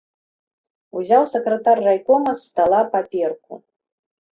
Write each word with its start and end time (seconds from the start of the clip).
Узяў 1.01 1.23
сакратар 1.35 1.85
райкома 1.91 2.31
з 2.43 2.43
стала 2.49 2.85
паперку. 2.99 3.53